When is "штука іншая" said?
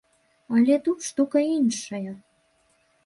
1.09-2.11